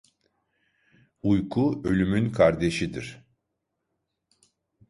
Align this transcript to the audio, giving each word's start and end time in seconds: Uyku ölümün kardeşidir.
Uyku 1.23 1.81
ölümün 1.83 2.31
kardeşidir. 2.31 3.21